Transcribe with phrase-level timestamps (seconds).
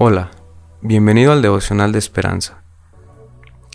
[0.00, 0.30] Hola,
[0.80, 2.62] bienvenido al devocional de esperanza.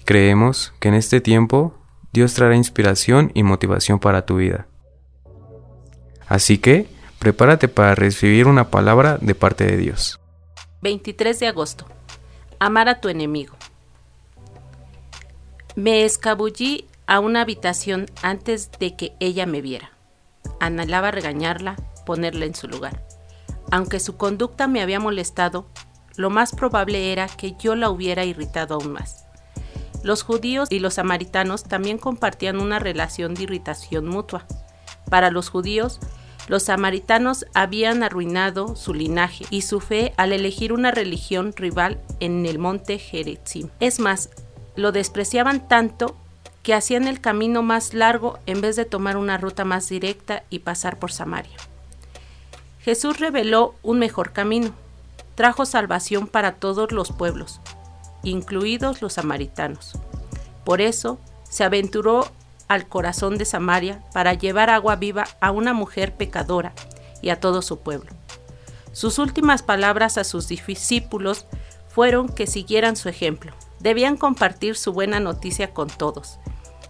[0.05, 1.75] Creemos que en este tiempo
[2.13, 4.65] Dios traerá inspiración y motivación para tu vida.
[6.29, 6.87] Así que,
[7.19, 10.21] prepárate para recibir una palabra de parte de Dios.
[10.81, 11.87] 23 de agosto.
[12.57, 13.57] Amar a tu enemigo.
[15.75, 19.91] Me escabullí a una habitación antes de que ella me viera.
[20.61, 23.05] Anhelaba regañarla, ponerla en su lugar.
[23.71, 25.67] Aunque su conducta me había molestado,
[26.15, 29.25] lo más probable era que yo la hubiera irritado aún más.
[30.03, 34.45] Los judíos y los samaritanos también compartían una relación de irritación mutua.
[35.09, 35.99] Para los judíos,
[36.47, 42.45] los samaritanos habían arruinado su linaje y su fe al elegir una religión rival en
[42.45, 43.69] el monte Gerizim.
[43.79, 44.29] Es más,
[44.75, 46.17] lo despreciaban tanto
[46.63, 50.59] que hacían el camino más largo en vez de tomar una ruta más directa y
[50.59, 51.55] pasar por Samaria.
[52.79, 54.73] Jesús reveló un mejor camino,
[55.35, 57.59] trajo salvación para todos los pueblos,
[58.23, 59.93] incluidos los samaritanos.
[60.63, 62.27] Por eso se aventuró
[62.67, 66.73] al corazón de Samaria para llevar agua viva a una mujer pecadora
[67.21, 68.11] y a todo su pueblo.
[68.91, 71.45] Sus últimas palabras a sus discípulos
[71.87, 73.53] fueron que siguieran su ejemplo.
[73.79, 76.39] Debían compartir su buena noticia con todos,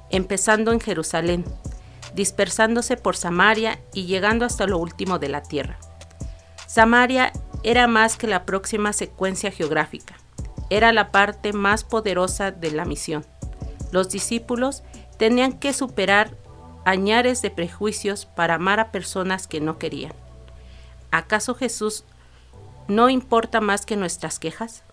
[0.09, 1.43] empezando en Jerusalén,
[2.13, 5.79] dispersándose por Samaria y llegando hasta lo último de la tierra.
[6.67, 7.31] Samaria
[7.63, 10.15] era más que la próxima secuencia geográfica,
[10.69, 13.25] era la parte más poderosa de la misión.
[13.91, 14.83] Los discípulos
[15.17, 16.35] tenían que superar
[16.85, 20.13] añares de prejuicios para amar a personas que no querían.
[21.11, 22.03] ¿Acaso Jesús
[22.87, 24.83] no importa más que nuestras quejas?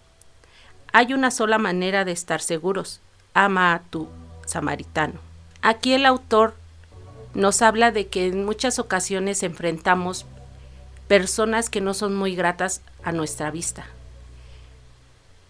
[0.93, 3.01] Hay una sola manera de estar seguros,
[3.35, 4.09] ama a tu
[4.47, 5.15] samaritano.
[5.63, 6.55] Aquí el autor
[7.35, 10.27] nos habla de que en muchas ocasiones enfrentamos
[11.11, 13.85] personas que no son muy gratas a nuestra vista.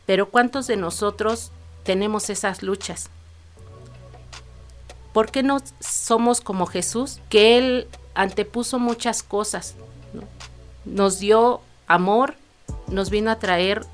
[0.06, 1.52] Pero ¿cuántos de nosotros
[1.84, 3.10] tenemos esas luchas?
[5.12, 7.20] ¿Por qué no somos como Jesús?
[7.28, 9.74] Que Él antepuso muchas cosas.
[10.86, 12.36] Nos dio amor,
[12.86, 13.84] nos vino a traer,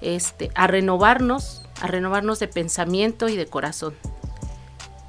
[0.00, 3.94] este, a renovarnos, a renovarnos de pensamiento y de corazón.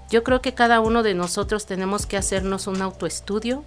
[0.10, 3.64] Yo creo que cada uno de nosotros tenemos que hacernos un autoestudio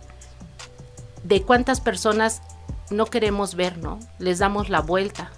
[1.24, 2.42] de cuántas personas
[2.90, 3.98] no queremos ver, ¿no?
[4.18, 5.30] Les damos la vuelta.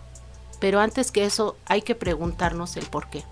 [0.61, 3.25] Pero antes que eso hay que preguntarnos el por qué.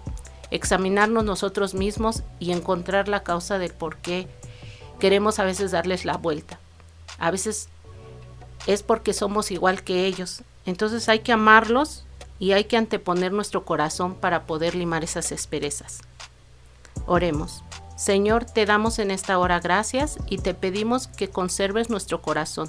[0.51, 4.29] Examinarnos nosotros mismos y encontrar la causa del por qué
[4.99, 6.61] queremos a veces darles la vuelta.
[7.19, 7.69] A veces
[8.67, 10.43] es porque somos igual que ellos.
[10.67, 12.05] Entonces hay que amarlos
[12.39, 16.01] y hay que anteponer nuestro corazón para poder limar esas asperezas.
[17.07, 17.65] Oremos.
[18.03, 22.69] Señor, te damos en esta hora gracias y te pedimos que conserves nuestro corazón,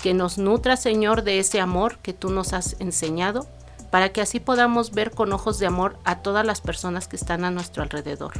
[0.00, 3.48] que nos nutra, Señor, de ese amor que tú nos has enseñado,
[3.90, 7.44] para que así podamos ver con ojos de amor a todas las personas que están
[7.44, 8.34] a nuestro alrededor,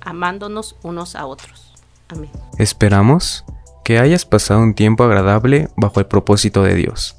[0.00, 1.74] amándonos unos a otros.
[2.08, 2.32] Amén.
[2.58, 3.44] Esperamos
[3.84, 7.14] que hayas pasado un tiempo agradable bajo el propósito de Dios.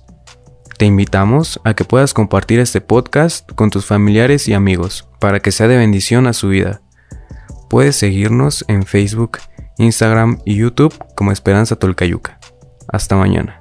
[0.77, 5.53] Te invitamos a que puedas compartir este podcast con tus familiares y amigos para que
[5.53, 6.81] sea de bendición a su vida.
[7.69, 9.37] Puedes seguirnos en Facebook,
[9.77, 12.39] Instagram y YouTube como Esperanza Tolcayuca.
[12.87, 13.58] Hasta mañana.